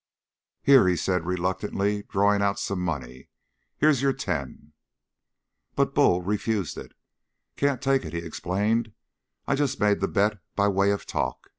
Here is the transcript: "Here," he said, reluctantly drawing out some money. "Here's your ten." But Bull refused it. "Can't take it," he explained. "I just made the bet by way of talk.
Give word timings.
"Here," 0.63 0.87
he 0.87 0.95
said, 0.95 1.27
reluctantly 1.27 2.01
drawing 2.09 2.41
out 2.41 2.57
some 2.59 2.79
money. 2.81 3.29
"Here's 3.77 4.01
your 4.01 4.13
ten." 4.13 4.73
But 5.75 5.93
Bull 5.93 6.23
refused 6.23 6.75
it. 6.75 6.93
"Can't 7.55 7.83
take 7.83 8.03
it," 8.03 8.11
he 8.13 8.17
explained. 8.17 8.93
"I 9.45 9.53
just 9.53 9.79
made 9.79 9.99
the 9.99 10.07
bet 10.07 10.39
by 10.55 10.69
way 10.69 10.89
of 10.89 11.05
talk. 11.05 11.49